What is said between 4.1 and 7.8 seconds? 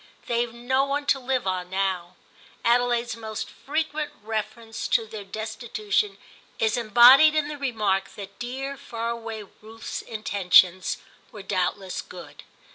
reference to their destitution is embodied in the